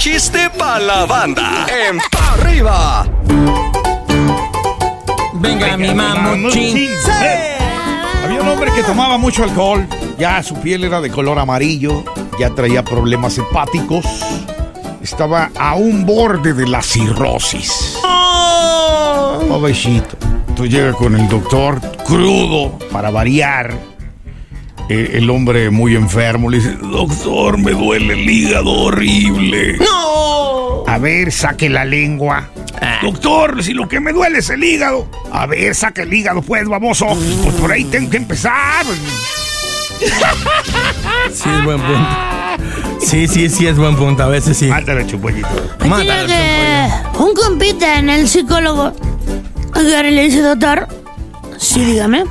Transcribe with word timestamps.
chiste 0.00 0.48
pa' 0.56 0.78
la 0.78 1.04
banda. 1.04 1.66
En 1.68 1.98
Pa' 2.10 2.32
Arriba. 2.32 3.06
Venga, 5.34 5.76
mi 5.76 5.92
mamuchín. 5.92 6.88
Había 8.24 8.40
un 8.40 8.48
hombre 8.48 8.72
que 8.72 8.82
tomaba 8.82 9.18
mucho 9.18 9.44
alcohol, 9.44 9.86
ya 10.18 10.42
su 10.42 10.54
piel 10.54 10.84
era 10.84 11.02
de 11.02 11.10
color 11.10 11.38
amarillo, 11.38 12.02
ya 12.38 12.48
traía 12.48 12.82
problemas 12.82 13.36
hepáticos, 13.36 14.06
estaba 15.02 15.50
a 15.58 15.74
un 15.74 16.06
borde 16.06 16.54
de 16.54 16.66
la 16.66 16.80
cirrosis. 16.80 17.98
Pobrecito. 19.48 20.16
Entonces 20.48 20.74
llega 20.74 20.92
con 20.94 21.14
el 21.14 21.28
doctor 21.28 21.78
crudo 22.06 22.78
para 22.90 23.10
variar. 23.10 23.78
Eh, 24.92 25.18
el 25.18 25.30
hombre 25.30 25.70
muy 25.70 25.94
enfermo 25.94 26.50
le 26.50 26.56
dice, 26.58 26.72
doctor, 26.72 27.56
me 27.58 27.70
duele 27.70 28.14
el 28.14 28.28
hígado 28.28 28.72
horrible. 28.72 29.76
¡No! 29.78 30.82
A 30.84 30.98
ver, 30.98 31.30
saque 31.30 31.68
la 31.70 31.84
lengua. 31.84 32.50
Doctor, 33.00 33.62
si 33.62 33.72
lo 33.72 33.86
que 33.86 34.00
me 34.00 34.12
duele 34.12 34.40
es 34.40 34.50
el 34.50 34.64
hígado. 34.64 35.08
A 35.30 35.46
ver, 35.46 35.76
saque 35.76 36.02
el 36.02 36.12
hígado, 36.12 36.42
pues, 36.42 36.66
baboso. 36.66 37.06
Pues 37.44 37.54
por 37.54 37.70
ahí 37.70 37.84
tengo 37.84 38.10
que 38.10 38.16
empezar. 38.16 38.84
Sí, 41.32 41.48
es 41.48 41.64
buen 41.64 41.78
punto. 41.80 42.08
Sí, 43.00 43.28
sí, 43.28 43.48
sí, 43.48 43.66
es 43.66 43.76
buen 43.76 43.94
punto. 43.94 44.24
A 44.24 44.28
veces 44.28 44.56
sí. 44.56 44.66
Mátale, 44.66 45.06
chupollito. 45.06 45.48
Mátalo, 45.86 46.32
un 47.18 47.34
compita 47.34 47.98
en 47.98 48.10
el 48.10 48.26
psicólogo. 48.26 48.92
Agarra 49.72 50.08
y 50.08 50.14
le 50.14 50.24
dice, 50.24 50.40
doctor. 50.40 50.88
Sí, 51.58 51.84
dígame. 51.84 52.24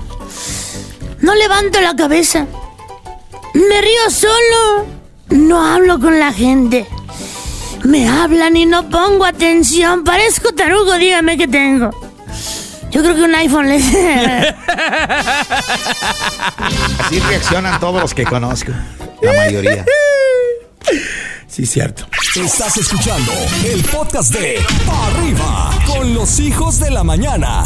No 1.22 1.36
levanto 1.36 1.82
la 1.82 1.96
cabeza. 1.96 2.48
Me 3.68 3.82
río 3.82 4.10
solo. 4.10 4.86
No 5.30 5.66
hablo 5.66 6.00
con 6.00 6.18
la 6.18 6.32
gente. 6.32 6.88
Me 7.84 8.08
hablan 8.08 8.56
y 8.56 8.66
no 8.66 8.90
pongo 8.90 9.26
atención. 9.26 10.04
Parezco 10.04 10.54
tarugo, 10.54 10.94
dígame 10.96 11.38
qué 11.38 11.48
tengo. 11.48 11.92
Yo 12.90 13.02
creo 13.02 13.16
que 13.16 13.22
un 13.22 13.36
iPhone 13.36 13.68
le... 13.70 13.76
Así 17.00 17.20
reaccionan 17.20 17.80
todos 17.80 18.02
los 18.02 18.14
que 18.14 18.24
conozco. 18.24 18.72
La 19.22 19.34
mayoría. 19.34 19.86
Sí, 21.48 21.66
cierto. 21.66 22.08
Estás 22.36 22.78
escuchando 22.78 23.32
el 23.66 23.84
podcast 23.84 24.34
de 24.34 24.60
Pa' 24.86 25.08
Arriba 25.08 25.72
con 25.86 26.14
los 26.14 26.40
hijos 26.40 26.80
de 26.80 26.92
la 26.92 27.04
mañana. 27.04 27.66